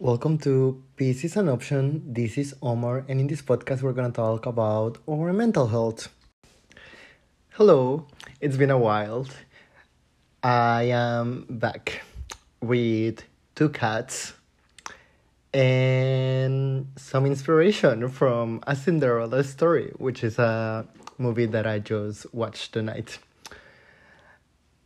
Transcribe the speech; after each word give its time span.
Welcome 0.00 0.38
to 0.38 0.80
Peace 0.94 1.24
is 1.24 1.36
an 1.36 1.48
Option. 1.48 2.12
This 2.12 2.38
is 2.38 2.54
Omar, 2.62 3.04
and 3.08 3.18
in 3.18 3.26
this 3.26 3.42
podcast, 3.42 3.82
we're 3.82 3.92
going 3.92 4.08
to 4.08 4.14
talk 4.14 4.46
about 4.46 4.98
our 5.10 5.32
mental 5.32 5.66
health. 5.66 6.08
Hello, 7.54 8.06
it's 8.40 8.56
been 8.56 8.70
a 8.70 8.78
while. 8.78 9.26
I 10.40 10.84
am 10.84 11.46
back 11.50 12.02
with 12.60 13.24
two 13.56 13.70
cats 13.70 14.34
and 15.52 16.86
some 16.94 17.26
inspiration 17.26 18.08
from 18.08 18.62
A 18.68 18.76
Cinderella 18.76 19.42
Story, 19.42 19.90
which 19.96 20.22
is 20.22 20.38
a 20.38 20.86
movie 21.18 21.46
that 21.46 21.66
I 21.66 21.80
just 21.80 22.32
watched 22.32 22.72
tonight. 22.72 23.18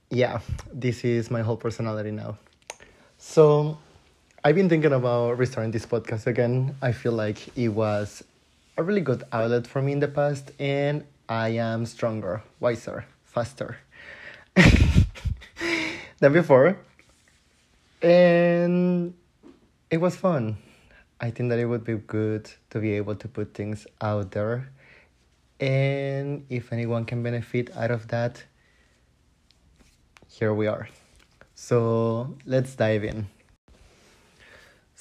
Yeah, 0.09 0.41
this 0.73 1.05
is 1.05 1.31
my 1.31 1.43
whole 1.43 1.59
personality 1.59 2.13
now. 2.13 2.39
So, 3.19 3.77
I've 4.45 4.57
been 4.57 4.69
thinking 4.69 4.93
about 4.93 5.39
restarting 5.39 5.71
this 5.71 5.87
podcast 5.87 6.27
again. 6.27 6.75
I 6.83 6.91
feel 6.91 7.13
like 7.13 7.57
it 7.57 7.69
was 7.69 8.25
a 8.77 8.83
really 8.83 9.01
good 9.01 9.23
outlet 9.31 9.69
for 9.69 9.81
me 9.81 9.93
in 9.93 10.01
the 10.01 10.09
past, 10.09 10.51
and 10.59 11.05
I 11.29 11.51
am 11.51 11.87
stronger, 11.87 12.43
wiser, 12.59 13.05
faster 13.23 13.77
than 16.19 16.33
before. 16.33 16.77
And 18.03 19.15
it 19.93 19.99
was 19.99 20.17
fun. 20.17 20.57
I 21.21 21.31
think 21.31 21.51
that 21.51 21.61
it 21.61 21.67
would 21.67 21.85
be 21.85 21.95
good 21.95 22.51
to 22.71 22.81
be 22.81 22.95
able 22.95 23.15
to 23.15 23.29
put 23.29 23.55
things 23.55 23.87
out 24.01 24.33
there. 24.33 24.71
And 25.61 26.47
if 26.51 26.73
anyone 26.73 27.05
can 27.05 27.23
benefit 27.23 27.71
out 27.77 27.93
of 27.93 28.09
that, 28.09 28.43
here 30.29 30.53
we 30.53 30.67
are. 30.67 30.89
So 31.55 32.35
let's 32.45 32.75
dive 32.75 33.05
in. 33.05 33.29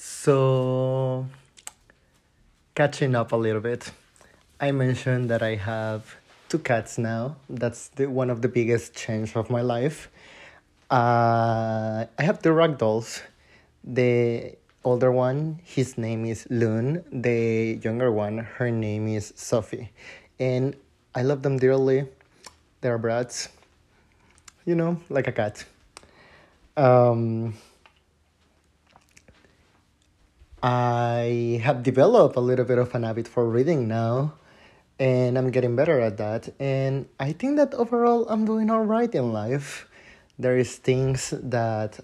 So, 0.04 1.26
catching 2.74 3.14
up 3.14 3.30
a 3.30 3.36
little 3.36 3.60
bit, 3.60 3.92
I 4.58 4.72
mentioned 4.72 5.30
that 5.30 5.44
I 5.44 5.54
have 5.54 6.16
two 6.48 6.58
cats 6.58 6.98
now. 6.98 7.36
That's 7.48 7.86
the, 7.94 8.06
one 8.06 8.28
of 8.28 8.42
the 8.42 8.48
biggest 8.48 8.96
change 8.96 9.36
of 9.36 9.48
my 9.48 9.60
life. 9.60 10.10
Uh, 10.90 12.06
I 12.18 12.22
have 12.22 12.42
two 12.42 12.48
ragdolls. 12.48 13.22
The 13.84 14.56
older 14.82 15.12
one, 15.12 15.60
his 15.62 15.96
name 15.96 16.24
is 16.24 16.48
Loon. 16.50 17.04
The 17.12 17.78
younger 17.80 18.10
one, 18.10 18.38
her 18.38 18.72
name 18.72 19.06
is 19.06 19.32
Sophie. 19.36 19.92
And 20.40 20.74
I 21.14 21.22
love 21.22 21.42
them 21.42 21.58
dearly. 21.58 22.08
They're 22.80 22.98
brats, 22.98 23.50
you 24.66 24.74
know, 24.74 25.00
like 25.08 25.28
a 25.28 25.32
cat. 25.32 25.64
Um, 26.76 27.54
I 30.62 31.60
have 31.64 31.82
developed 31.82 32.36
a 32.36 32.40
little 32.40 32.64
bit 32.64 32.78
of 32.78 32.94
an 32.94 33.02
habit 33.02 33.26
for 33.26 33.48
reading 33.48 33.88
now, 33.88 34.34
and 34.96 35.36
I'm 35.36 35.50
getting 35.50 35.74
better 35.74 35.98
at 35.98 36.18
that. 36.18 36.54
And 36.60 37.08
I 37.18 37.32
think 37.32 37.56
that 37.56 37.74
overall, 37.74 38.28
I'm 38.28 38.44
doing 38.44 38.70
all 38.70 38.84
right 38.84 39.12
in 39.12 39.32
life. 39.32 39.88
There 40.38 40.56
is 40.56 40.76
things 40.76 41.34
that 41.42 41.98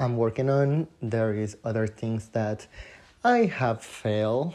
I'm 0.00 0.16
working 0.16 0.50
on. 0.50 0.88
There 1.00 1.34
is 1.34 1.56
other 1.62 1.86
things 1.86 2.30
that 2.30 2.66
I 3.22 3.44
have 3.44 3.80
failed, 3.84 4.54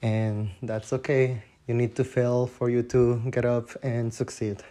and 0.00 0.48
that's 0.62 0.90
okay. 0.94 1.42
You 1.66 1.74
need 1.74 1.94
to 1.96 2.04
fail 2.04 2.46
for 2.46 2.70
you 2.70 2.82
to 2.84 3.20
get 3.30 3.44
up 3.44 3.68
and 3.82 4.14
succeed 4.14 4.62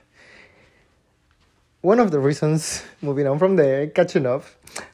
one 1.87 2.01
of 2.01 2.11
the 2.11 2.19
reasons, 2.19 2.83
moving 3.01 3.25
on 3.27 3.39
from 3.39 3.55
there, 3.55 3.87
catching 3.87 4.25
up, 4.25 4.43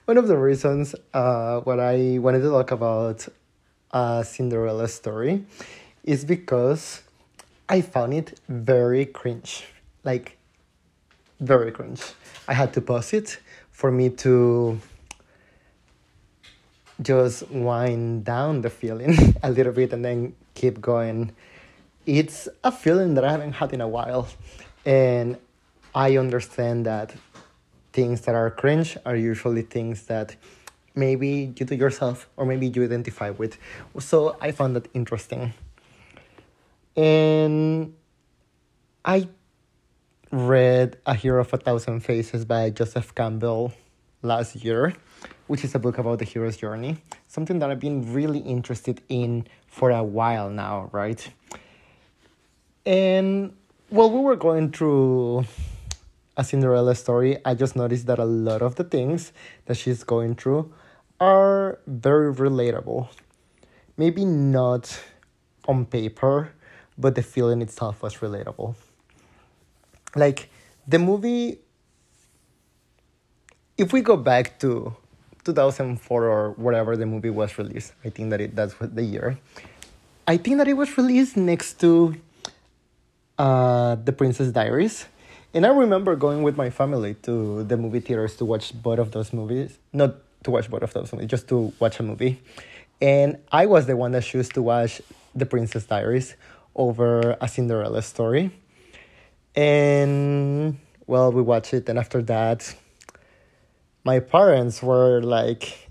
one 0.05 0.15
of 0.15 0.27
the 0.27 0.37
reasons 0.37 0.93
uh, 1.15 1.59
what 1.61 1.79
I 1.79 2.19
wanted 2.19 2.41
to 2.41 2.51
talk 2.51 2.69
about 2.69 3.27
a 3.89 4.23
Cinderella 4.23 4.87
story 4.87 5.43
is 6.03 6.23
because 6.23 7.01
I 7.67 7.81
found 7.81 8.13
it 8.13 8.39
very 8.47 9.07
cringe. 9.07 9.65
Like, 10.03 10.37
very 11.39 11.71
cringe. 11.71 12.03
I 12.47 12.53
had 12.53 12.73
to 12.73 12.81
pause 12.81 13.11
it 13.13 13.39
for 13.71 13.91
me 13.91 14.09
to 14.09 14.79
just 17.01 17.49
wind 17.49 18.23
down 18.23 18.61
the 18.61 18.69
feeling 18.69 19.17
a 19.41 19.49
little 19.49 19.73
bit 19.73 19.93
and 19.93 20.05
then 20.05 20.35
keep 20.53 20.79
going. 20.79 21.31
It's 22.05 22.47
a 22.63 22.71
feeling 22.71 23.15
that 23.15 23.25
I 23.25 23.31
haven't 23.31 23.53
had 23.53 23.73
in 23.73 23.81
a 23.81 23.87
while. 23.87 24.27
And 24.85 25.39
I 25.95 26.17
understand 26.17 26.85
that 26.85 27.13
things 27.91 28.21
that 28.21 28.33
are 28.33 28.49
cringe 28.49 28.97
are 29.05 29.15
usually 29.15 29.61
things 29.61 30.07
that 30.07 30.35
maybe 30.95 31.53
you 31.55 31.65
do 31.65 31.75
yourself 31.75 32.27
or 32.35 32.45
maybe 32.45 32.67
you 32.67 32.83
identify 32.83 33.29
with. 33.29 33.57
So 33.99 34.35
I 34.41 34.51
found 34.51 34.75
that 34.75 34.87
interesting. 34.93 35.53
And 36.95 37.93
I 39.05 39.27
read 40.31 40.97
A 41.05 41.13
Hero 41.13 41.41
of 41.41 41.53
a 41.53 41.57
Thousand 41.57 41.99
Faces 42.01 42.45
by 42.45 42.71
Joseph 42.71 43.13
Campbell 43.13 43.73
last 44.23 44.55
year, 44.55 44.93
which 45.47 45.63
is 45.63 45.75
a 45.75 45.79
book 45.79 45.99
about 45.99 46.19
the 46.19 46.25
hero's 46.25 46.57
journey, 46.57 46.97
something 47.27 47.59
that 47.59 47.69
I've 47.69 47.79
been 47.79 48.13
really 48.13 48.39
interested 48.39 49.01
in 49.09 49.45
for 49.67 49.91
a 49.91 50.03
while 50.03 50.49
now, 50.49 50.89
right? 50.91 51.27
And 52.85 53.55
well, 53.91 54.09
we 54.09 54.19
were 54.21 54.35
going 54.35 54.71
through 54.71 55.45
a 56.35 56.43
Cinderella 56.43 56.95
story, 56.95 57.37
I 57.45 57.53
just 57.53 57.75
noticed 57.75 58.07
that 58.07 58.19
a 58.19 58.25
lot 58.25 58.61
of 58.61 58.75
the 58.75 58.83
things 58.83 59.31
that 59.65 59.75
she's 59.75 60.03
going 60.03 60.35
through 60.35 60.73
are 61.19 61.79
very 61.85 62.33
relatable. 62.33 63.07
Maybe 63.97 64.25
not 64.25 64.99
on 65.67 65.85
paper, 65.85 66.53
but 66.97 67.15
the 67.15 67.21
feeling 67.21 67.61
itself 67.61 68.01
was 68.01 68.15
relatable. 68.15 68.75
Like 70.15 70.49
the 70.87 70.99
movie, 70.99 71.59
if 73.77 73.93
we 73.93 74.01
go 74.01 74.17
back 74.17 74.59
to 74.59 74.95
2004 75.43 76.23
or 76.23 76.51
whatever 76.51 76.97
the 76.97 77.05
movie 77.05 77.29
was 77.29 77.57
released, 77.57 77.93
I 78.03 78.09
think 78.09 78.31
that 78.31 78.41
it 78.41 78.55
that's 78.55 78.79
what 78.79 78.95
the 78.95 79.03
year. 79.03 79.37
I 80.27 80.37
think 80.37 80.57
that 80.57 80.67
it 80.67 80.73
was 80.73 80.97
released 80.97 81.35
next 81.35 81.79
to 81.81 82.15
uh, 83.37 83.95
The 83.95 84.13
Princess 84.13 84.51
Diaries 84.51 85.05
and 85.53 85.65
I 85.65 85.69
remember 85.69 86.15
going 86.15 86.43
with 86.43 86.57
my 86.57 86.69
family 86.69 87.13
to 87.23 87.63
the 87.63 87.77
movie 87.77 87.99
theaters 87.99 88.35
to 88.37 88.45
watch 88.45 88.73
both 88.73 88.99
of 88.99 89.11
those 89.11 89.33
movies. 89.33 89.77
Not 89.91 90.15
to 90.43 90.51
watch 90.51 90.69
both 90.69 90.83
of 90.83 90.93
those 90.93 91.13
movies, 91.13 91.29
just 91.29 91.47
to 91.49 91.71
watch 91.79 91.99
a 91.99 92.03
movie. 92.03 92.41
And 93.01 93.37
I 93.51 93.65
was 93.65 93.85
the 93.85 93.95
one 93.95 94.11
that 94.13 94.23
chose 94.23 94.49
to 94.49 94.61
watch 94.61 95.01
The 95.35 95.45
Princess 95.45 95.85
Diaries 95.85 96.35
over 96.75 97.37
A 97.39 97.47
Cinderella 97.47 98.01
Story. 98.01 98.51
And 99.55 100.79
well, 101.05 101.31
we 101.31 101.41
watched 101.41 101.73
it, 101.73 101.87
and 101.89 101.99
after 101.99 102.21
that, 102.23 102.73
my 104.03 104.19
parents 104.19 104.81
were 104.81 105.21
like, 105.21 105.89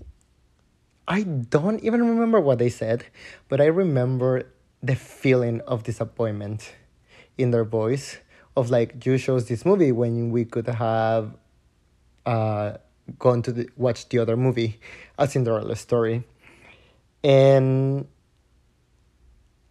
I 1.07 1.23
don't 1.23 1.83
even 1.83 2.01
remember 2.01 2.39
what 2.39 2.59
they 2.59 2.69
said, 2.69 3.05
but 3.47 3.61
I 3.61 3.65
remember 3.65 4.43
the 4.81 4.95
feeling 4.95 5.61
of 5.61 5.83
disappointment 5.83 6.73
in 7.37 7.51
their 7.51 7.63
voice 7.63 8.17
of 8.55 8.69
like 8.69 9.05
you 9.05 9.17
chose 9.17 9.47
this 9.47 9.65
movie 9.65 9.91
when 9.91 10.31
we 10.31 10.45
could 10.45 10.67
have 10.67 11.35
uh, 12.25 12.77
gone 13.19 13.41
to 13.43 13.51
the, 13.51 13.69
watch 13.75 14.09
the 14.09 14.19
other 14.19 14.37
movie, 14.37 14.79
A 15.17 15.27
Cinderella 15.27 15.75
Story, 15.75 16.23
and 17.23 18.07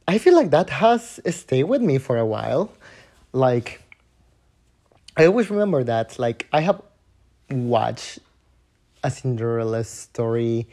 I 0.07 0.19
feel 0.19 0.35
like 0.35 0.51
that 0.51 0.71
has 0.71 1.21
stayed 1.31 1.65
with 1.65 1.81
me 1.81 1.99
for 1.99 2.19
a 2.19 2.27
while. 2.27 2.73
Like 3.33 3.81
I 5.17 5.27
always 5.27 5.51
remember 5.51 5.85
that. 5.85 6.19
Like 6.19 6.49
I 6.53 6.61
have 6.61 6.83
watched 7.51 8.19
A 9.05 9.11
Cinderella 9.11 9.85
Story 9.85 10.69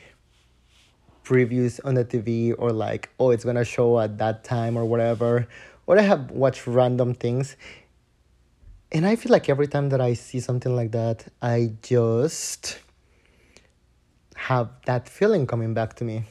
previews 1.23 1.79
on 1.85 1.93
the 1.93 2.03
TV 2.03 2.55
or 2.57 2.71
like 2.71 3.09
oh 3.19 3.29
it's 3.29 3.43
gonna 3.43 3.63
show 3.63 3.99
at 3.99 4.17
that 4.17 4.43
time 4.43 4.75
or 4.75 4.83
whatever 4.83 5.47
or 5.85 5.99
I 5.99 6.01
have 6.01 6.31
watched 6.31 6.65
random 6.65 7.13
things 7.13 7.55
and 8.91 9.05
I 9.05 9.15
feel 9.15 9.31
like 9.31 9.49
every 9.49 9.67
time 9.67 9.89
that 9.89 10.01
I 10.01 10.13
see 10.13 10.39
something 10.39 10.75
like 10.75 10.91
that, 10.91 11.25
I 11.41 11.73
just 11.83 12.79
have 14.35 14.69
that 14.85 15.07
feeling 15.07 15.45
coming 15.45 15.73
back 15.73 15.95
to 15.95 16.03
me. 16.03 16.23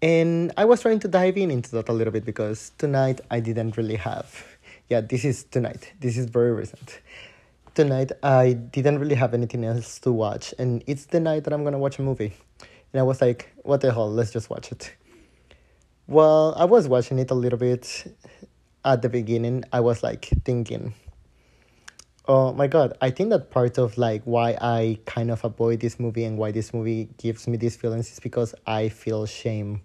And 0.00 0.52
I 0.56 0.64
was 0.64 0.82
trying 0.82 1.00
to 1.00 1.08
dive 1.08 1.36
in 1.36 1.50
into 1.50 1.70
that 1.72 1.88
a 1.88 1.92
little 1.92 2.12
bit 2.12 2.24
because 2.24 2.72
tonight 2.78 3.20
I 3.30 3.40
didn't 3.40 3.76
really 3.76 3.96
have. 3.96 4.44
Yeah, 4.88 5.00
this 5.00 5.24
is 5.24 5.44
tonight. 5.44 5.92
This 6.00 6.16
is 6.16 6.26
very 6.26 6.52
recent. 6.52 7.00
Tonight 7.74 8.12
I 8.22 8.52
didn't 8.52 8.98
really 8.98 9.14
have 9.14 9.32
anything 9.32 9.64
else 9.64 9.98
to 10.00 10.12
watch, 10.12 10.54
and 10.58 10.82
it's 10.86 11.06
the 11.06 11.20
night 11.20 11.44
that 11.44 11.52
I'm 11.52 11.64
gonna 11.64 11.78
watch 11.78 11.98
a 11.98 12.02
movie. 12.02 12.34
And 12.92 13.00
I 13.00 13.02
was 13.02 13.20
like, 13.22 13.52
what 13.62 13.80
the 13.80 13.92
hell, 13.92 14.10
let's 14.10 14.30
just 14.30 14.50
watch 14.50 14.72
it. 14.72 14.92
Well, 16.06 16.54
I 16.58 16.64
was 16.64 16.88
watching 16.88 17.18
it 17.18 17.30
a 17.30 17.34
little 17.34 17.58
bit 17.58 18.14
at 18.84 19.02
the 19.02 19.08
beginning, 19.08 19.64
I 19.72 19.80
was 19.80 20.02
like 20.02 20.26
thinking, 20.44 20.94
Oh 22.28 22.52
my 22.52 22.68
god, 22.68 22.96
I 23.00 23.10
think 23.10 23.30
that 23.30 23.50
part 23.50 23.78
of 23.78 23.98
like 23.98 24.22
why 24.24 24.56
I 24.60 25.00
kind 25.06 25.28
of 25.32 25.44
avoid 25.44 25.80
this 25.80 25.98
movie 25.98 26.22
and 26.22 26.38
why 26.38 26.52
this 26.52 26.72
movie 26.72 27.08
gives 27.18 27.48
me 27.48 27.56
these 27.56 27.74
feelings 27.74 28.12
is 28.12 28.20
because 28.20 28.54
I 28.64 28.90
feel 28.90 29.26
shame. 29.26 29.82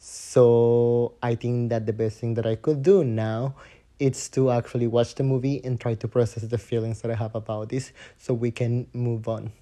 So 0.00 1.14
I 1.22 1.36
think 1.36 1.70
that 1.70 1.86
the 1.86 1.92
best 1.92 2.18
thing 2.18 2.34
that 2.34 2.46
I 2.46 2.56
could 2.56 2.82
do 2.82 3.04
now 3.04 3.54
is 4.00 4.28
to 4.30 4.50
actually 4.50 4.88
watch 4.88 5.14
the 5.14 5.22
movie 5.22 5.60
and 5.64 5.80
try 5.80 5.94
to 5.94 6.08
process 6.08 6.42
the 6.42 6.58
feelings 6.58 7.00
that 7.02 7.12
I 7.12 7.14
have 7.14 7.36
about 7.36 7.68
this 7.68 7.92
so 8.16 8.34
we 8.34 8.50
can 8.50 8.88
move 8.92 9.28
on. 9.28 9.52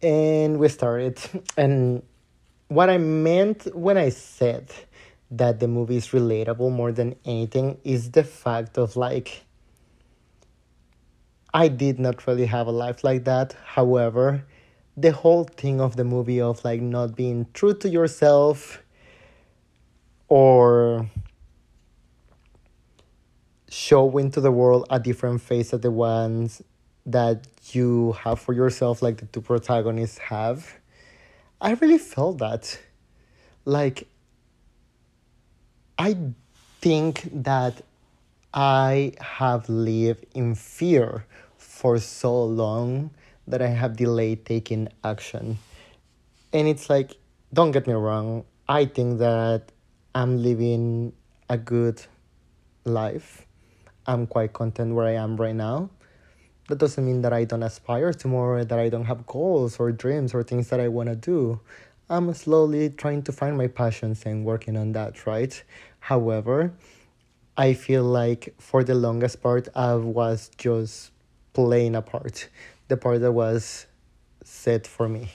And 0.00 0.58
we 0.58 0.68
started 0.70 1.20
and 1.58 2.02
what 2.68 2.88
I 2.88 2.96
meant 2.96 3.76
when 3.76 3.98
I 3.98 4.08
said 4.08 4.72
that 5.32 5.60
the 5.60 5.66
movie 5.66 5.96
is 5.96 6.08
relatable 6.08 6.70
more 6.70 6.92
than 6.92 7.16
anything 7.24 7.78
is 7.84 8.10
the 8.10 8.22
fact 8.22 8.76
of 8.76 8.96
like 8.96 9.44
I 11.54 11.68
did 11.68 11.98
not 11.98 12.26
really 12.26 12.46
have 12.46 12.66
a 12.66 12.70
life 12.70 13.02
like 13.02 13.24
that. 13.24 13.54
However, 13.64 14.44
the 14.96 15.12
whole 15.12 15.44
thing 15.44 15.80
of 15.80 15.96
the 15.96 16.04
movie 16.04 16.40
of 16.40 16.64
like 16.64 16.80
not 16.80 17.16
being 17.16 17.46
true 17.54 17.74
to 17.74 17.88
yourself 17.88 18.82
or 20.28 21.08
showing 23.68 24.30
to 24.30 24.40
the 24.40 24.52
world 24.52 24.86
a 24.90 25.00
different 25.00 25.40
face 25.40 25.72
of 25.72 25.80
the 25.80 25.90
ones 25.90 26.62
that 27.06 27.46
you 27.72 28.12
have 28.12 28.38
for 28.38 28.52
yourself 28.52 29.02
like 29.02 29.16
the 29.16 29.26
two 29.26 29.40
protagonists 29.40 30.18
have 30.18 30.78
i 31.60 31.72
really 31.72 31.98
felt 31.98 32.38
that 32.38 32.78
like 33.64 34.06
i 35.98 36.16
think 36.80 37.28
that 37.32 37.82
i 38.54 39.12
have 39.20 39.68
lived 39.68 40.24
in 40.34 40.54
fear 40.54 41.24
for 41.82 41.98
so 41.98 42.44
long 42.44 43.10
that 43.46 43.60
I 43.60 43.68
have 43.68 43.96
delayed 43.96 44.44
taking 44.44 44.88
action. 45.02 45.58
And 46.52 46.68
it's 46.68 46.88
like, 46.88 47.16
don't 47.52 47.72
get 47.72 47.86
me 47.86 47.94
wrong, 47.94 48.44
I 48.68 48.84
think 48.84 49.18
that 49.18 49.72
I'm 50.14 50.42
living 50.42 51.12
a 51.48 51.56
good 51.58 52.00
life. 52.84 53.46
I'm 54.06 54.26
quite 54.26 54.52
content 54.52 54.94
where 54.94 55.06
I 55.06 55.14
am 55.14 55.36
right 55.36 55.54
now. 55.54 55.90
That 56.68 56.78
doesn't 56.78 57.04
mean 57.04 57.22
that 57.22 57.32
I 57.32 57.44
don't 57.44 57.62
aspire 57.62 58.12
to 58.12 58.28
more, 58.28 58.64
that 58.64 58.78
I 58.78 58.88
don't 58.88 59.06
have 59.06 59.26
goals 59.26 59.78
or 59.78 59.90
dreams 59.92 60.34
or 60.34 60.42
things 60.42 60.68
that 60.68 60.80
I 60.80 60.88
want 60.88 61.08
to 61.08 61.16
do. 61.16 61.60
I'm 62.12 62.34
slowly 62.34 62.90
trying 62.90 63.22
to 63.22 63.32
find 63.32 63.56
my 63.56 63.68
passions 63.68 64.26
and 64.26 64.44
working 64.44 64.76
on 64.76 64.92
that, 64.92 65.26
right? 65.26 65.64
However, 65.98 66.74
I 67.56 67.72
feel 67.72 68.04
like 68.04 68.54
for 68.58 68.84
the 68.84 68.94
longest 68.94 69.42
part, 69.42 69.68
I 69.74 69.94
was 69.94 70.50
just 70.58 71.10
playing 71.54 71.94
a 71.94 72.02
part, 72.02 72.50
the 72.88 72.98
part 72.98 73.22
that 73.22 73.32
was 73.32 73.86
set 74.44 74.86
for 74.86 75.08
me. 75.08 75.30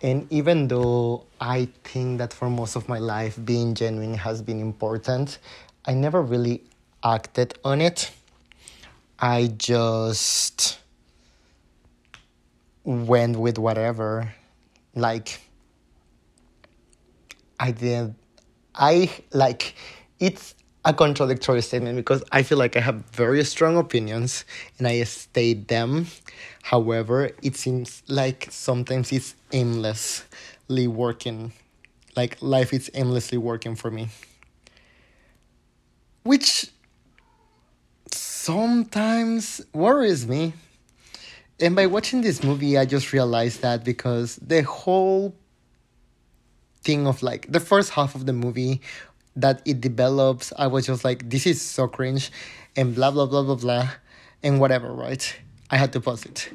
And 0.00 0.32
even 0.32 0.68
though 0.68 1.26
I 1.40 1.66
think 1.82 2.18
that 2.18 2.32
for 2.32 2.48
most 2.48 2.76
of 2.76 2.88
my 2.88 3.00
life 3.00 3.36
being 3.44 3.74
genuine 3.74 4.14
has 4.14 4.42
been 4.42 4.60
important, 4.60 5.40
I 5.84 5.94
never 5.94 6.22
really 6.22 6.62
acted 7.02 7.58
on 7.64 7.80
it. 7.80 8.12
I 9.18 9.48
just 9.58 10.78
went 12.84 13.36
with 13.36 13.58
whatever. 13.58 14.32
Like, 14.94 15.40
I 17.58 17.70
did. 17.72 18.14
I 18.74 19.10
like 19.32 19.74
it's 20.18 20.54
a 20.84 20.94
contradictory 20.94 21.60
statement 21.60 21.96
because 21.96 22.22
I 22.32 22.42
feel 22.42 22.58
like 22.58 22.76
I 22.76 22.80
have 22.80 23.04
very 23.10 23.44
strong 23.44 23.76
opinions 23.76 24.44
and 24.78 24.86
I 24.86 25.02
state 25.04 25.68
them. 25.68 26.06
However, 26.62 27.30
it 27.42 27.56
seems 27.56 28.02
like 28.08 28.48
sometimes 28.50 29.12
it's 29.12 29.34
aimlessly 29.52 30.86
working. 30.86 31.52
Like 32.16 32.40
life 32.40 32.72
is 32.72 32.90
aimlessly 32.94 33.38
working 33.38 33.76
for 33.76 33.90
me. 33.90 34.08
Which 36.22 36.70
sometimes 38.12 39.60
worries 39.72 40.26
me. 40.26 40.54
And 41.60 41.76
by 41.76 41.86
watching 41.86 42.22
this 42.22 42.42
movie, 42.42 42.78
I 42.78 42.86
just 42.86 43.12
realized 43.12 43.60
that 43.60 43.84
because 43.84 44.36
the 44.36 44.62
whole 44.62 45.34
thing 46.82 47.06
of 47.06 47.22
like 47.22 47.52
the 47.52 47.60
first 47.60 47.90
half 47.90 48.14
of 48.14 48.24
the 48.24 48.32
movie 48.32 48.80
that 49.36 49.60
it 49.66 49.80
develops, 49.80 50.52
I 50.58 50.66
was 50.66 50.86
just 50.86 51.04
like, 51.04 51.28
this 51.28 51.46
is 51.46 51.60
so 51.60 51.86
cringe, 51.86 52.32
and 52.76 52.94
blah 52.94 53.10
blah 53.10 53.26
blah 53.26 53.42
blah 53.42 53.56
blah, 53.56 53.90
and 54.42 54.58
whatever, 54.58 54.92
right? 54.92 55.36
I 55.70 55.76
had 55.76 55.92
to 55.92 56.00
pause 56.00 56.24
it. 56.24 56.50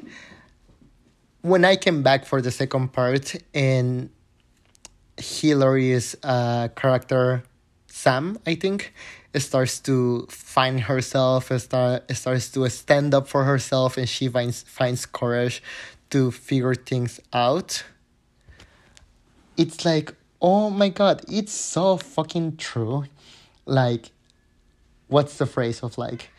When 1.42 1.64
I 1.64 1.76
came 1.76 2.02
back 2.02 2.26
for 2.26 2.42
the 2.42 2.52
second 2.52 2.92
part, 2.92 3.36
and 3.54 4.10
Hilary's 5.18 6.16
uh, 6.24 6.70
character, 6.76 7.44
Sam, 7.88 8.40
I 8.48 8.56
think, 8.56 8.94
starts 9.42 9.80
to 9.82 10.28
find 10.30 10.82
herself, 10.82 11.52
start, 11.60 12.10
starts 12.16 12.50
to 12.52 12.70
stand 12.70 13.14
up 13.14 13.28
for 13.28 13.44
herself, 13.44 13.98
and 13.98 14.08
she 14.08 14.28
finds 14.28 14.64
finds 14.64 15.06
courage 15.06 15.62
to 16.10 16.32
figure 16.32 16.76
things 16.76 17.20
out. 17.34 17.84
It's 19.58 19.86
like 19.86 20.14
oh 20.42 20.70
my 20.70 20.90
god, 20.90 21.24
it's 21.28 21.54
so 21.54 21.98
fucking 21.98 22.58
true. 22.58 23.06
Like, 23.66 24.12
what's 25.08 25.38
the 25.40 25.48
phrase 25.48 25.82
of 25.82 25.98
like, 25.98 26.30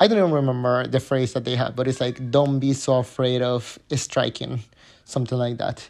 I 0.00 0.08
don't 0.08 0.18
even 0.18 0.32
remember 0.32 0.88
the 0.88 0.98
phrase 0.98 1.32
that 1.34 1.44
they 1.44 1.54
have, 1.54 1.76
but 1.76 1.86
it's 1.86 2.00
like, 2.00 2.30
don't 2.32 2.58
be 2.58 2.72
so 2.72 2.98
afraid 2.98 3.40
of 3.40 3.78
striking, 3.94 4.64
something 5.04 5.38
like 5.38 5.58
that. 5.58 5.88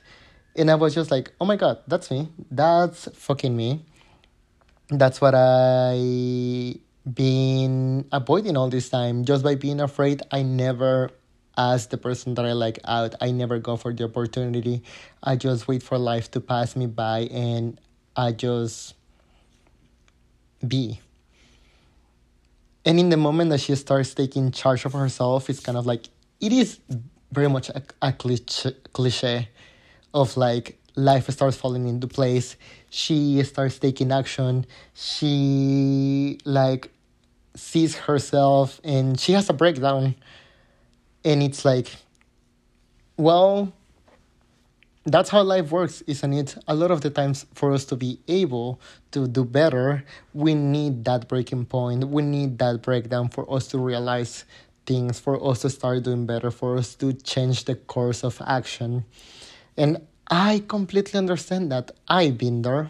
And 0.54 0.70
I 0.70 0.74
was 0.74 0.94
just 0.94 1.10
like, 1.10 1.32
oh 1.40 1.46
my 1.46 1.56
god, 1.56 1.78
that's 1.88 2.10
me. 2.10 2.28
That's 2.50 3.08
fucking 3.14 3.56
me. 3.56 3.86
That's 4.92 5.22
what 5.22 5.34
I 5.34 6.76
been 7.10 8.06
avoiding 8.12 8.58
all 8.58 8.68
this 8.68 8.90
time. 8.90 9.24
Just 9.24 9.42
by 9.42 9.54
being 9.54 9.80
afraid, 9.80 10.20
I 10.30 10.42
never 10.42 11.10
ask 11.56 11.88
the 11.88 11.96
person 11.96 12.34
that 12.34 12.44
I 12.44 12.52
like 12.52 12.78
out. 12.84 13.14
I 13.20 13.30
never 13.30 13.58
go 13.58 13.76
for 13.76 13.92
the 13.94 14.04
opportunity. 14.04 14.82
I 15.22 15.36
just 15.36 15.66
wait 15.66 15.82
for 15.82 15.96
life 15.96 16.30
to 16.32 16.40
pass 16.40 16.76
me 16.76 16.86
by 16.86 17.20
and 17.32 17.80
I 18.14 18.32
just 18.32 18.94
be. 20.66 21.00
And 22.84 23.00
in 23.00 23.08
the 23.08 23.16
moment 23.16 23.48
that 23.50 23.60
she 23.60 23.74
starts 23.76 24.12
taking 24.12 24.50
charge 24.50 24.84
of 24.84 24.92
herself, 24.92 25.48
it's 25.48 25.60
kind 25.60 25.78
of 25.78 25.86
like 25.86 26.08
it 26.38 26.52
is 26.52 26.80
very 27.30 27.48
much 27.48 27.70
a, 27.70 27.82
a 28.02 28.12
cliche, 28.12 28.74
cliche 28.92 29.48
of 30.12 30.36
like 30.36 30.78
life 30.94 31.28
starts 31.30 31.56
falling 31.56 31.88
into 31.88 32.06
place. 32.06 32.56
She 32.90 33.42
starts 33.44 33.78
taking 33.78 34.12
action. 34.12 34.66
She 34.94 36.38
like 36.44 36.90
sees 37.54 37.96
herself 37.96 38.80
and 38.84 39.18
she 39.18 39.32
has 39.32 39.48
a 39.50 39.52
breakdown 39.52 40.14
and 41.24 41.42
it's 41.42 41.64
like 41.64 41.90
well 43.16 43.72
that's 45.04 45.28
how 45.28 45.42
life 45.42 45.70
works 45.70 46.02
isn't 46.06 46.32
it 46.32 46.56
a 46.68 46.74
lot 46.74 46.90
of 46.90 47.02
the 47.02 47.10
times 47.10 47.44
for 47.54 47.72
us 47.72 47.84
to 47.84 47.96
be 47.96 48.18
able 48.28 48.80
to 49.10 49.28
do 49.28 49.44
better 49.44 50.02
we 50.32 50.54
need 50.54 51.04
that 51.04 51.28
breaking 51.28 51.66
point 51.66 52.08
we 52.08 52.22
need 52.22 52.58
that 52.58 52.80
breakdown 52.80 53.28
for 53.28 53.50
us 53.52 53.68
to 53.68 53.78
realize 53.78 54.44
things 54.86 55.20
for 55.20 55.42
us 55.46 55.60
to 55.60 55.68
start 55.68 56.02
doing 56.02 56.24
better 56.24 56.50
for 56.50 56.78
us 56.78 56.94
to 56.94 57.12
change 57.12 57.66
the 57.66 57.74
course 57.74 58.24
of 58.24 58.40
action 58.46 59.04
and 59.76 60.00
i 60.32 60.64
completely 60.66 61.18
understand 61.18 61.70
that. 61.70 61.90
I've 62.08 62.38
been 62.38 62.62
there 62.62 62.88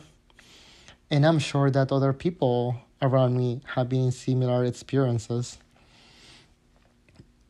and 1.10 1.26
i'm 1.26 1.40
sure 1.40 1.72
that 1.72 1.90
other 1.90 2.12
people 2.12 2.76
around 3.02 3.36
me 3.36 3.60
have 3.74 3.88
been 3.88 4.12
similar 4.12 4.64
experiences. 4.64 5.58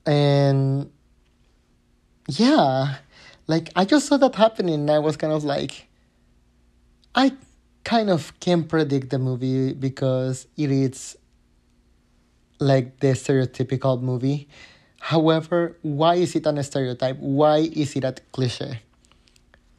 And 0.07 0.91
yeah 2.29 2.97
like 3.47 3.71
i 3.77 3.85
just 3.85 4.07
saw 4.07 4.17
that 4.17 4.35
happening 4.37 4.75
and 4.75 4.91
i 4.91 4.99
was 4.99 5.17
kind 5.17 5.33
of 5.33 5.43
like 5.45 5.89
i 7.15 7.33
kind 7.85 8.09
of 8.09 8.33
can 8.41 8.65
predict 8.65 9.11
the 9.11 9.19
movie 9.19 9.75
because 9.75 10.47
it 10.57 10.71
is 10.71 11.17
like 12.61 13.01
the 13.01 13.09
stereotypical 13.09 14.01
movie. 14.01 14.49
However 15.01 15.77
why 15.83 16.15
is 16.15 16.35
it 16.37 16.47
a 16.47 16.63
stereotype? 16.63 17.19
Why 17.19 17.59
is 17.59 17.95
it 17.97 18.05
a 18.05 18.15
cliche 18.33 18.81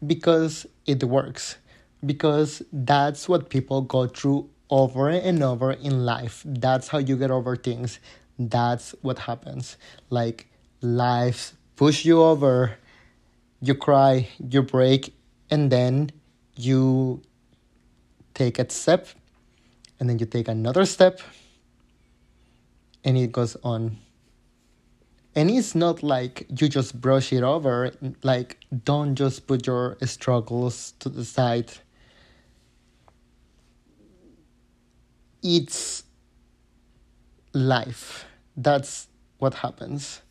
because 0.05 0.65
it 0.85 1.03
works. 1.03 1.57
Because 2.05 2.61
that's 2.71 3.29
what 3.29 3.49
people 3.49 3.81
go 3.81 4.07
through 4.07 4.49
over 4.69 5.09
and 5.09 5.41
over 5.41 5.71
in 5.71 6.05
life. 6.05 6.43
That's 6.45 6.89
how 6.89 6.97
you 6.97 7.15
get 7.15 7.31
over 7.31 7.55
things. 7.55 7.99
That's 8.37 8.93
what 9.01 9.19
happens. 9.19 9.77
Like 10.09 10.47
life 10.81 11.53
push 11.75 12.03
you 12.03 12.21
over 12.21 12.77
you 13.61 13.73
cry 13.73 14.27
you 14.49 14.61
break 14.61 15.15
and 15.49 15.71
then 15.71 16.11
you 16.57 17.21
take 18.33 18.59
a 18.59 18.69
step 18.69 19.07
and 19.99 20.09
then 20.09 20.19
you 20.19 20.25
take 20.25 20.49
another 20.49 20.85
step 20.85 21.21
and 23.05 23.17
it 23.17 23.31
goes 23.31 23.55
on 23.63 23.97
and 25.35 25.49
it's 25.49 25.73
not 25.73 26.03
like 26.03 26.45
you 26.49 26.69
just 26.69 26.99
brush 26.99 27.33
it 27.33 27.43
over 27.43 27.91
like 28.21 28.59
don't 28.85 29.15
just 29.15 29.47
put 29.47 29.65
your 29.65 29.97
struggles 30.03 30.93
to 30.99 31.09
the 31.09 31.25
side. 31.25 31.71
It's 35.41 36.03
life. 37.53 38.25
That's 38.55 39.07
what 39.39 39.55
happens. 39.55 40.21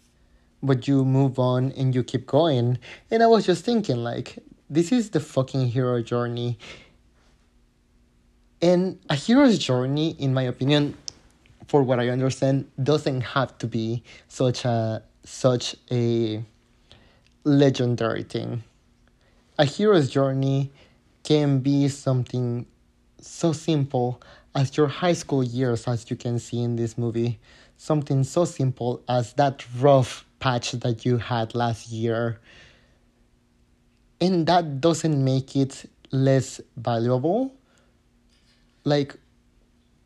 But 0.62 0.86
you 0.86 1.04
move 1.04 1.38
on 1.38 1.72
and 1.72 1.94
you 1.94 2.04
keep 2.04 2.26
going. 2.26 2.78
And 3.10 3.22
i 3.22 3.26
was 3.26 3.44
just 3.44 3.64
thinking 3.64 3.96
like 3.96 4.38
this 4.70 4.92
is 4.92 5.10
the 5.10 5.20
fucking 5.20 5.68
hero 5.68 6.00
journey. 6.00 6.58
And 8.62 9.00
a 9.10 9.16
hero's 9.16 9.58
journey 9.58 10.10
in 10.18 10.32
my 10.32 10.42
opinion 10.42 10.96
for 11.68 11.82
what 11.82 12.00
I 12.00 12.08
understand, 12.08 12.70
doesn't 12.82 13.20
have 13.22 13.56
to 13.58 13.66
be 13.66 14.02
such 14.28 14.64
a 14.64 15.02
such 15.24 15.76
a 15.90 16.44
legendary 17.44 18.22
thing. 18.22 18.64
A 19.58 19.64
hero's 19.64 20.10
journey 20.10 20.72
can 21.22 21.60
be 21.60 21.88
something 21.88 22.66
so 23.20 23.52
simple 23.52 24.20
as 24.54 24.76
your 24.76 24.88
high 24.88 25.12
school 25.12 25.42
years, 25.42 25.86
as 25.86 26.10
you 26.10 26.16
can 26.16 26.38
see 26.38 26.62
in 26.62 26.76
this 26.76 26.98
movie. 26.98 27.38
Something 27.76 28.24
so 28.24 28.44
simple 28.44 29.02
as 29.08 29.32
that 29.34 29.64
rough 29.78 30.24
patch 30.40 30.72
that 30.72 31.04
you 31.04 31.18
had 31.18 31.54
last 31.54 31.90
year. 31.90 32.40
And 34.20 34.46
that 34.46 34.80
doesn't 34.80 35.24
make 35.24 35.56
it 35.56 35.88
less 36.10 36.60
valuable. 36.76 37.54
Like, 38.84 39.16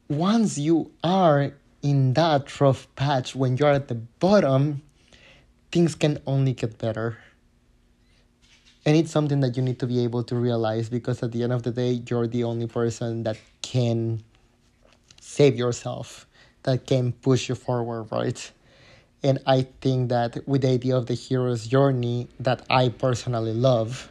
once 0.08 0.58
you 0.58 0.90
are 1.02 1.52
in 1.82 2.14
that 2.14 2.60
rough 2.60 2.86
patch, 2.96 3.34
when 3.34 3.56
you're 3.56 3.72
at 3.72 3.88
the 3.88 3.94
bottom, 3.94 4.82
things 5.72 5.94
can 5.94 6.20
only 6.26 6.52
get 6.52 6.78
better. 6.78 7.18
And 8.84 8.96
it's 8.96 9.10
something 9.10 9.40
that 9.40 9.56
you 9.56 9.62
need 9.62 9.80
to 9.80 9.86
be 9.86 10.04
able 10.04 10.22
to 10.24 10.36
realize 10.36 10.88
because 10.88 11.22
at 11.22 11.32
the 11.32 11.42
end 11.42 11.52
of 11.52 11.64
the 11.64 11.72
day, 11.72 12.02
you're 12.08 12.28
the 12.28 12.44
only 12.44 12.68
person 12.68 13.24
that 13.24 13.36
can 13.62 14.22
save 15.20 15.56
yourself, 15.56 16.26
that 16.62 16.86
can 16.86 17.12
push 17.12 17.48
you 17.48 17.56
forward, 17.56 18.04
right? 18.12 18.52
And 19.24 19.40
I 19.44 19.66
think 19.80 20.10
that 20.10 20.46
with 20.46 20.62
the 20.62 20.68
idea 20.68 20.96
of 20.96 21.06
the 21.06 21.14
hero's 21.14 21.66
journey 21.66 22.28
that 22.38 22.64
I 22.70 22.90
personally 22.90 23.52
love, 23.52 24.08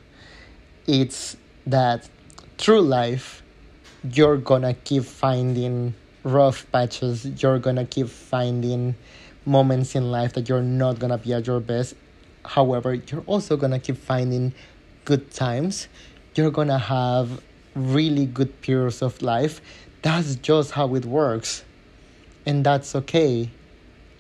it's 0.88 1.38
that 1.66 2.10
through 2.58 2.82
life, 2.82 3.42
you're 4.12 4.38
gonna 4.38 4.74
keep 4.74 5.04
finding 5.04 5.94
rough 6.24 6.66
patches. 6.72 7.26
You're 7.42 7.60
gonna 7.60 7.86
keep 7.86 8.08
finding 8.08 8.96
moments 9.46 9.96
in 9.96 10.12
life 10.12 10.34
that 10.34 10.50
you're 10.50 10.62
not 10.62 11.00
gonna 11.00 11.18
be 11.18 11.34
at 11.34 11.48
your 11.48 11.60
best. 11.60 11.96
However, 12.44 12.94
you're 12.94 13.24
also 13.26 13.58
gonna 13.58 13.80
keep 13.80 13.98
finding 13.98 14.54
good 15.06 15.32
times. 15.32 15.88
You're 16.36 16.52
gonna 16.52 16.80
have 16.80 17.42
really 17.76 18.26
good 18.26 18.62
periods 18.62 19.02
of 19.02 19.22
life. 19.22 19.62
That's 20.02 20.36
just 20.36 20.72
how 20.72 20.96
it 20.96 21.06
works. 21.06 21.64
And 22.46 22.64
that's 22.66 22.96
okay. 22.96 23.50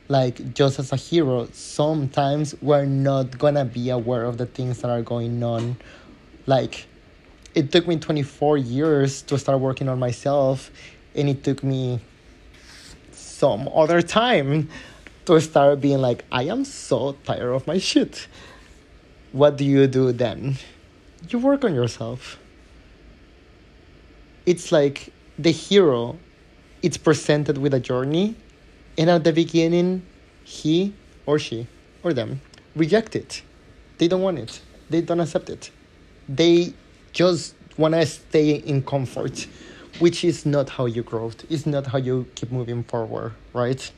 Like, 0.08 0.54
just 0.54 0.80
as 0.80 0.92
a 0.92 0.96
hero, 0.96 1.48
sometimes 1.51 2.56
we're 2.62 2.86
not 2.86 3.38
gonna 3.38 3.65
be 3.65 3.89
aware 3.89 4.25
of 4.25 4.38
the 4.38 4.46
things 4.46 4.82
that 4.82 4.89
are 4.89 5.01
going 5.01 5.44
on. 5.44 5.77
Like, 6.46 6.86
it 7.55 7.71
took 7.71 7.88
me 7.88 7.97
24 7.97 8.57
years 8.57 9.21
to 9.24 9.39
start 9.39 9.59
working 9.59 9.88
on 9.88 9.97
myself 9.97 10.69
and 11.15 11.29
it 11.29 11.43
took 11.43 11.63
me 11.63 12.01
some 13.12 13.69
other 13.74 14.01
time 14.01 14.69
to 15.24 15.39
start 15.39 15.79
being 15.79 16.00
like 16.00 16.25
i 16.31 16.43
am 16.43 16.65
so 16.65 17.13
tired 17.24 17.53
of 17.53 17.65
my 17.65 17.77
shit. 17.77 18.27
What 19.31 19.57
do 19.57 19.65
you 19.65 19.88
do 19.88 20.12
then? 20.12 20.57
You 21.29 21.39
work 21.39 21.65
on 21.65 21.74
yourself. 21.74 22.39
It's 24.45 24.71
like 24.71 25.12
the 25.38 25.51
hero 25.51 26.17
it's 26.81 26.97
presented 26.97 27.57
with 27.57 27.74
a 27.74 27.79
journey 27.79 28.35
and 28.97 29.09
at 29.09 29.24
the 29.24 29.33
beginning 29.33 30.05
he 30.43 30.93
or 31.25 31.39
she 31.39 31.67
or 32.03 32.13
them 32.13 32.41
reject 32.75 33.15
it. 33.15 33.41
They 33.97 34.07
don't 34.07 34.21
want 34.21 34.39
it. 34.39 34.62
They 34.89 35.01
don't 35.01 35.19
accept 35.19 35.50
it. 35.50 35.71
They 36.29 36.74
just 37.15 37.55
want 37.77 37.93
to 37.93 38.05
stay 38.05 38.51
in 38.51 38.84
comfort, 38.84 39.48
which 40.00 40.24
is 40.25 40.45
not 40.45 40.69
how 40.69 40.86
you 40.86 41.01
grow. 41.01 41.31
It's 41.50 41.65
not 41.65 41.88
how 41.88 41.98
you 41.98 42.27
keep 42.36 42.51
moving 42.51 42.84
forward, 42.84 43.34
right? 43.53 43.89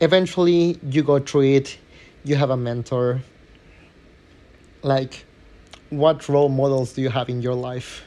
Eventually, 0.00 0.78
you 0.88 1.02
go 1.02 1.18
through 1.18 1.54
it, 1.56 1.78
you 2.22 2.36
have 2.36 2.50
a 2.50 2.56
mentor. 2.56 3.22
Like, 4.82 5.26
what 5.90 6.28
role 6.28 6.48
models 6.48 6.92
do 6.92 7.02
you 7.02 7.10
have 7.10 7.28
in 7.28 7.42
your 7.42 7.54
life? 7.54 8.04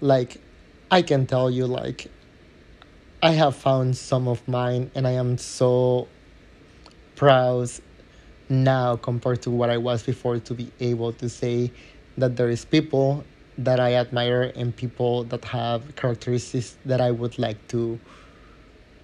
Like, 0.00 0.40
I 0.88 1.02
can 1.02 1.26
tell 1.26 1.50
you, 1.50 1.66
like, 1.66 2.10
I 3.22 3.32
have 3.32 3.56
found 3.56 3.96
some 3.96 4.28
of 4.28 4.46
mine, 4.46 4.92
and 4.94 5.06
I 5.06 5.12
am 5.12 5.36
so 5.36 6.06
proud 7.16 7.70
now 8.48 8.96
compared 8.96 9.42
to 9.42 9.50
what 9.50 9.68
I 9.68 9.78
was 9.78 10.04
before 10.04 10.38
to 10.38 10.54
be 10.54 10.70
able 10.78 11.12
to 11.14 11.28
say 11.28 11.72
that 12.20 12.36
there 12.36 12.48
is 12.48 12.64
people 12.64 13.24
that 13.58 13.78
I 13.80 13.94
admire 13.94 14.52
and 14.54 14.74
people 14.74 15.24
that 15.24 15.44
have 15.46 15.94
characteristics 15.96 16.76
that 16.84 17.00
I 17.00 17.10
would 17.10 17.38
like 17.38 17.68
to 17.68 17.98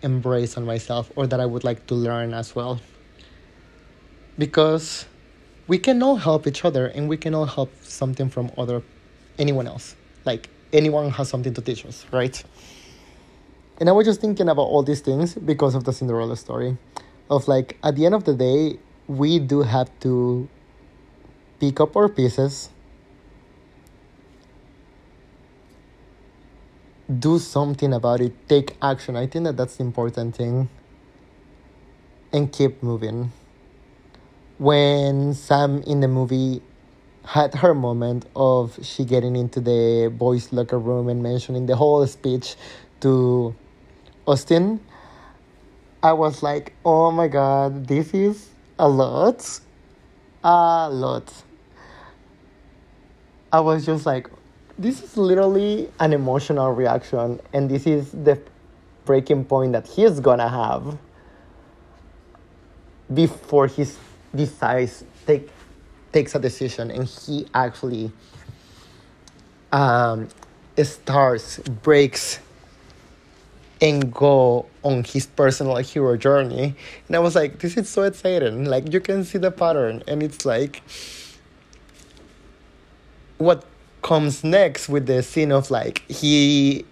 embrace 0.03 0.57
on 0.57 0.65
myself 0.65 1.11
or 1.17 1.27
that 1.27 1.41
I 1.41 1.47
would 1.47 1.65
like 1.65 1.87
to 1.89 1.95
learn 1.95 2.33
as 2.33 2.55
well. 2.55 2.81
Because 4.39 5.07
we 5.67 5.79
can 5.79 6.03
all 6.03 6.17
help 6.17 6.47
each 6.47 6.65
other 6.65 6.87
and 6.87 7.09
we 7.09 7.17
can 7.17 7.35
all 7.35 7.47
help 7.47 7.73
something 7.83 8.31
from 8.31 8.51
other 8.57 8.83
anyone 9.39 9.67
else. 9.67 9.97
Like 10.25 10.49
anyone 10.73 11.11
has 11.11 11.29
something 11.29 11.55
to 11.55 11.61
teach 11.61 11.85
us, 11.85 12.07
right? 12.13 12.43
And 13.79 13.89
I 13.89 13.93
was 13.93 14.07
just 14.07 14.21
thinking 14.21 14.49
about 14.49 14.63
all 14.63 14.83
these 14.83 15.01
things 15.01 15.35
because 15.35 15.75
of 15.75 15.85
the 15.85 15.93
Cinderella 15.93 16.37
story. 16.37 16.79
Of 17.29 17.49
like 17.49 17.77
at 17.83 17.97
the 17.97 18.07
end 18.07 18.15
of 18.15 18.25
the 18.25 18.35
day, 18.35 18.79
we 19.07 19.39
do 19.39 19.63
have 19.63 19.91
to 20.01 20.49
pick 21.61 21.81
up 21.81 21.97
our 21.97 22.09
pieces 22.09 22.71
do 27.19 27.39
something 27.39 27.93
about 27.93 28.21
it, 28.21 28.33
take 28.49 28.77
action. 28.83 29.17
I 29.17 29.27
think 29.27 29.45
that 29.45 29.57
that's 29.57 29.77
the 29.77 29.85
important 29.85 30.35
thing. 30.35 30.69
And 32.33 32.53
keep 32.53 32.83
moving. 32.83 33.33
When 34.59 35.35
Sam 35.35 35.83
in 35.83 36.01
the 36.01 36.09
movie 36.09 36.63
had 37.25 37.55
her 37.55 37.75
moment 37.75 38.27
of 38.35 38.79
she 38.83 39.05
getting 39.05 39.37
into 39.37 39.61
the 39.61 40.13
boys' 40.17 40.53
locker 40.53 40.79
room 40.79 41.09
and 41.09 41.23
mentioning 41.23 41.67
the 41.67 41.77
whole 41.77 42.07
speech 42.07 42.57
to 43.01 43.55
Austin, 44.27 44.81
I 46.03 46.13
was 46.13 46.43
like, 46.43 46.73
oh 46.85 47.11
my 47.11 47.29
god, 47.29 47.87
this 47.87 48.13
is 48.15 48.51
a 48.79 48.89
lot. 48.89 49.61
A 50.45 50.89
lot. 50.91 51.33
I 53.53 53.61
was 53.61 53.87
just 53.87 54.07
like, 54.07 54.29
this 54.79 55.03
is 55.03 55.17
literally 55.17 55.91
an 56.01 56.13
emotional 56.13 56.73
reaction, 56.73 57.41
and 57.53 57.71
this 57.71 57.87
is 57.87 58.11
the 58.11 58.39
breaking 59.05 59.45
point 59.45 59.73
that 59.73 59.87
he's 59.87 60.21
gonna 60.21 60.49
have 60.49 60.99
before 63.13 63.69
he 63.69 63.87
decides 64.35 65.05
take 65.27 65.49
takes 66.13 66.35
a 66.35 66.39
decision 66.39 66.91
and 66.91 67.07
he 67.07 67.47
actually 67.55 68.11
um, 69.73 70.29
starts 70.83 71.59
breaks 71.59 72.41
and 73.81 74.13
go 74.13 74.67
on 74.83 75.05
his 75.05 75.27
personal 75.27 75.77
hero 75.77 76.17
journey. 76.17 76.75
And 77.07 77.17
i 77.17 77.19
was 77.19 77.35
like 77.35 77.59
this 77.59 77.77
is 77.77 77.89
so 77.89 78.03
exciting. 78.03 78.65
Like 78.65 78.93
you 78.93 79.01
can 79.01 79.25
see 79.25 79.39
the 79.39 79.51
pattern 79.51 80.03
and 80.09 80.23
it's 80.23 80.45
like 80.45 80.83
what 83.39 83.65
comes 84.07 84.45
next 84.45 84.89
with 84.89 85.07
the 85.07 85.21
scene 85.21 85.51
of 85.51 85.69
like 85.69 86.09
he 86.09 86.85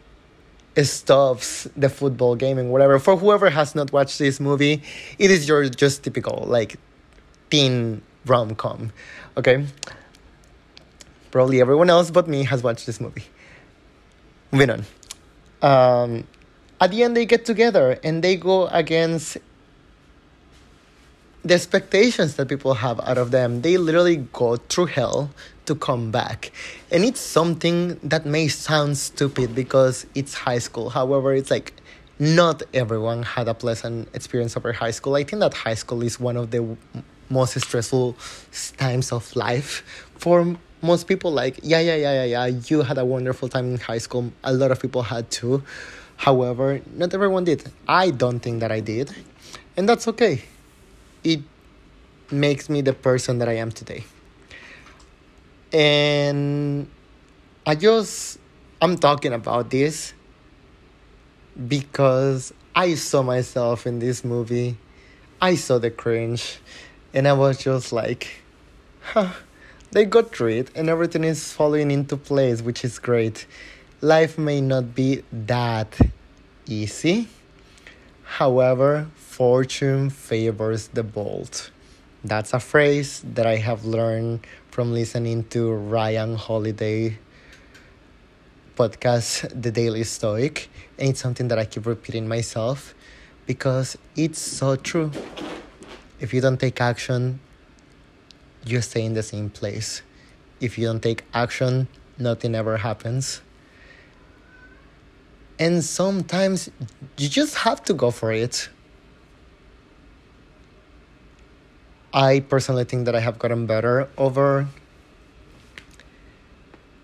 stops 0.83 1.68
the 1.76 1.88
football 1.88 2.35
game 2.35 2.59
and 2.59 2.73
whatever. 2.73 2.99
For 2.99 3.16
whoever 3.16 3.50
has 3.50 3.76
not 3.76 3.92
watched 3.92 4.18
this 4.18 4.40
movie, 4.40 4.83
it 5.16 5.30
is 5.30 5.47
your 5.47 5.68
just 5.68 6.02
typical 6.02 6.44
like 6.49 6.76
teen 7.50 8.02
rom 8.26 8.56
com. 8.56 8.92
Okay? 9.37 9.64
Probably 11.30 11.61
everyone 11.61 11.88
else 11.88 12.11
but 12.11 12.26
me 12.26 12.42
has 12.42 12.64
watched 12.64 12.85
this 12.85 13.00
movie. 13.00 13.26
Moving 14.50 14.71
on. 14.71 14.83
Um, 15.62 16.26
at 16.80 16.90
the 16.90 17.04
end, 17.04 17.16
they 17.16 17.26
get 17.26 17.44
together 17.44 17.97
and 18.02 18.25
they 18.25 18.35
go 18.35 18.66
against 18.66 19.38
the 21.44 21.54
expectations 21.54 22.35
that 22.37 22.49
people 22.49 22.75
have 22.75 22.99
out 23.00 23.18
of 23.18 23.30
them. 23.30 23.62
They 23.62 23.76
literally 23.76 24.16
go 24.33 24.56
through 24.56 24.87
hell 24.87 25.30
to 25.66 25.75
come 25.75 26.11
back. 26.11 26.52
And 26.90 27.04
it's 27.04 27.21
something 27.21 27.99
that 28.02 28.26
may 28.26 28.49
sound 28.49 28.97
stupid 28.97 29.54
because 29.54 30.06
it's 30.14 30.35
high 30.35 30.59
school. 30.59 30.90
However, 30.90 31.35
it's 31.35 31.50
like 31.50 31.73
not 32.18 32.62
everyone 32.73 33.23
had 33.23 33.49
a 33.49 33.54
pleasant 33.54 34.09
experience 34.14 34.56
over 34.56 34.73
high 34.73 34.92
school. 34.92 35.16
I 35.16 35.25
think 35.25 35.40
that 35.40 35.54
high 35.54 35.75
school 35.75 36.02
is 36.02 36.21
one 36.21 36.37
of 36.37 36.50
the 36.50 36.76
most 37.30 37.59
stressful 37.61 38.16
times 38.76 39.12
of 39.12 39.35
life 39.35 39.83
for 40.18 40.56
most 40.83 41.09
people. 41.09 41.33
Like, 41.33 41.59
yeah, 41.62 41.80
yeah, 41.80 41.97
yeah, 41.97 42.25
yeah, 42.25 42.47
yeah, 42.47 42.61
you 42.68 42.83
had 42.83 42.99
a 42.99 43.04
wonderful 43.04 43.49
time 43.49 43.73
in 43.73 43.78
high 43.78 43.99
school. 43.99 44.33
A 44.44 44.52
lot 44.52 44.71
of 44.71 44.80
people 44.80 45.02
had 45.02 45.30
too. 45.30 45.62
However, 46.16 46.80
not 46.94 47.12
everyone 47.12 47.44
did. 47.44 47.64
I 47.88 48.11
don't 48.11 48.40
think 48.40 48.61
that 48.61 48.71
I 48.71 48.80
did. 48.80 49.11
And 49.76 49.88
that's 49.88 50.06
okay. 50.09 50.42
It 51.25 51.40
makes 52.30 52.68
me 52.68 52.83
the 52.83 52.92
person 52.92 53.38
that 53.38 53.49
I 53.49 53.56
am 53.56 53.73
today. 53.73 54.04
And 55.74 56.88
I 57.66 57.74
just, 57.74 58.38
I'm 58.80 58.96
talking 58.96 59.32
about 59.32 59.70
this 59.70 60.14
because 61.66 62.54
I 62.76 62.94
saw 62.94 63.24
myself 63.24 63.84
in 63.84 63.98
this 63.98 64.24
movie. 64.24 64.76
I 65.40 65.56
saw 65.56 65.78
the 65.78 65.90
cringe, 65.90 66.60
and 67.12 67.26
I 67.26 67.32
was 67.32 67.58
just 67.58 67.92
like, 67.92 68.28
huh, 69.02 69.32
they 69.90 70.04
got 70.04 70.32
through 70.32 70.50
it, 70.60 70.70
and 70.76 70.88
everything 70.88 71.24
is 71.24 71.52
falling 71.52 71.90
into 71.90 72.16
place, 72.16 72.62
which 72.62 72.84
is 72.84 73.00
great. 73.00 73.44
Life 74.00 74.38
may 74.38 74.60
not 74.60 74.94
be 74.94 75.24
that 75.32 75.98
easy. 76.66 77.28
However, 78.22 79.08
fortune 79.16 80.10
favors 80.10 80.86
the 80.88 81.02
bold. 81.02 81.70
That's 82.24 82.54
a 82.54 82.60
phrase 82.60 83.22
that 83.34 83.46
I 83.46 83.56
have 83.56 83.84
learned 83.84 84.46
from 84.74 84.92
listening 84.92 85.44
to 85.44 85.72
Ryan 85.72 86.34
Holiday 86.34 87.16
podcast, 88.74 89.48
The 89.62 89.70
Daily 89.70 90.02
Stoic, 90.02 90.68
and 90.98 91.10
it's 91.10 91.20
something 91.20 91.46
that 91.46 91.60
I 91.60 91.64
keep 91.64 91.86
repeating 91.86 92.26
myself 92.26 92.92
because 93.46 93.96
it's 94.16 94.40
so 94.40 94.74
true. 94.74 95.12
If 96.18 96.34
you 96.34 96.40
don't 96.40 96.58
take 96.58 96.80
action, 96.80 97.38
you 98.66 98.80
stay 98.80 99.04
in 99.04 99.14
the 99.14 99.22
same 99.22 99.48
place. 99.48 100.02
If 100.60 100.76
you 100.76 100.88
don't 100.88 101.00
take 101.00 101.22
action, 101.32 101.86
nothing 102.18 102.56
ever 102.56 102.78
happens. 102.78 103.42
And 105.56 105.84
sometimes 105.84 106.68
you 107.16 107.28
just 107.28 107.54
have 107.58 107.84
to 107.84 107.94
go 107.94 108.10
for 108.10 108.32
it. 108.32 108.68
I 112.14 112.38
personally 112.38 112.85
think 112.85 113.06
that 113.06 113.16
I 113.16 113.21
have 113.21 113.40
gotten 113.40 113.66
better 113.66 114.09
over 114.16 114.68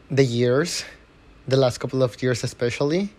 the 0.09 0.23
years 0.23 0.85
the 1.49 1.57
last 1.57 1.79
couple 1.79 2.05
of 2.05 2.23
years 2.23 2.45
especially, 2.45 3.11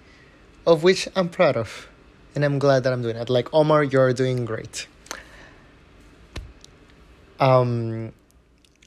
of 0.65 0.83
which 0.83 1.09
I'm 1.17 1.27
proud 1.27 1.57
of. 1.57 1.89
And 2.33 2.45
I'm 2.45 2.59
glad 2.59 2.85
that 2.85 2.93
I'm 2.93 3.01
doing 3.01 3.17
it. 3.17 3.29
Like 3.29 3.53
Omar, 3.53 3.83
you're 3.83 4.13
doing 4.13 4.45
great. 4.45 4.87
Um, 7.41 8.13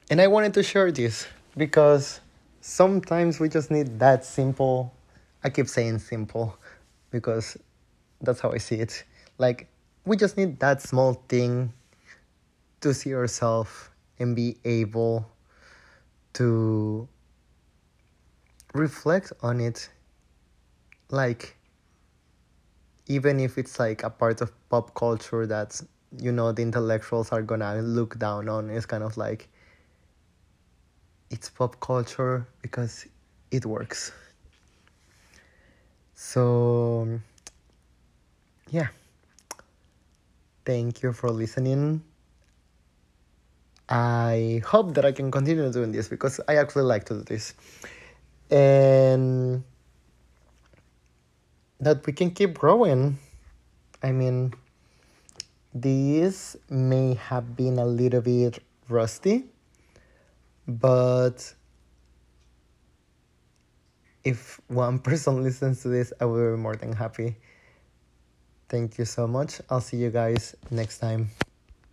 and 0.08 0.18
I 0.18 0.26
wanted 0.28 0.54
to 0.54 0.62
share 0.62 0.90
this 0.90 1.26
because 1.58 2.20
sometimes 2.62 3.38
we 3.38 3.50
just 3.50 3.70
need 3.70 3.98
that 3.98 4.24
simple. 4.24 4.94
I 5.42 5.50
keep 5.50 5.68
saying 5.68 5.98
simple 5.98 6.56
because 7.10 7.58
that's 8.22 8.40
how 8.40 8.50
I 8.52 8.56
see 8.56 8.76
it. 8.76 9.04
Like 9.36 9.68
we 10.06 10.16
just 10.16 10.38
need 10.38 10.58
that 10.60 10.80
small 10.80 11.22
thing 11.28 11.74
to 12.84 12.92
see 12.92 13.08
yourself 13.08 13.90
and 14.18 14.36
be 14.36 14.58
able 14.66 15.26
to 16.34 17.08
reflect 18.74 19.32
on 19.42 19.58
it 19.58 19.88
like 21.08 21.56
even 23.06 23.40
if 23.40 23.56
it's 23.56 23.78
like 23.78 24.02
a 24.02 24.10
part 24.10 24.42
of 24.42 24.52
pop 24.68 24.94
culture 24.94 25.46
that 25.46 25.80
you 26.20 26.30
know 26.30 26.52
the 26.52 26.60
intellectuals 26.60 27.32
are 27.32 27.40
gonna 27.40 27.80
look 27.80 28.18
down 28.18 28.50
on 28.50 28.68
it's 28.68 28.84
kind 28.84 29.02
of 29.02 29.16
like 29.16 29.48
it's 31.30 31.48
pop 31.48 31.80
culture 31.80 32.46
because 32.60 33.06
it 33.50 33.64
works. 33.64 34.12
So 36.14 37.18
yeah. 38.70 38.88
Thank 40.64 41.02
you 41.02 41.12
for 41.12 41.30
listening 41.30 42.02
i 43.88 44.62
hope 44.66 44.94
that 44.94 45.04
i 45.04 45.12
can 45.12 45.30
continue 45.30 45.70
doing 45.70 45.92
this 45.92 46.08
because 46.08 46.40
i 46.48 46.56
actually 46.56 46.84
like 46.84 47.04
to 47.04 47.14
do 47.14 47.22
this 47.22 47.54
and 48.50 49.64
that 51.80 52.06
we 52.06 52.12
can 52.12 52.30
keep 52.30 52.54
growing. 52.54 53.18
I 54.02 54.12
mean, 54.12 54.54
these 55.74 56.56
may 56.68 57.14
have 57.14 57.56
been 57.56 57.78
a 57.78 57.84
little 57.84 58.20
bit 58.20 58.62
rusty, 58.88 59.44
but 60.66 61.54
if 64.24 64.60
one 64.68 64.98
person 65.08 65.42
listens 65.42 65.82
to 65.82 65.88
this, 65.88 66.12
I 66.20 66.24
will 66.24 66.56
be 66.56 66.62
more 66.62 66.76
than 66.76 66.92
happy. 66.92 67.36
Thank 68.68 68.98
you 68.98 69.04
so 69.04 69.26
much. 69.26 69.60
I'll 69.68 69.80
see 69.80 69.98
you 69.98 70.10
guys 70.10 70.56
next 70.70 70.98
time. 70.98 71.30